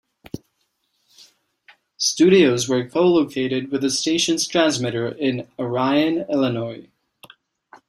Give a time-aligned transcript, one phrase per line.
[1.97, 6.89] Studios were co-located with the station's transmitter in Orion, Illinois.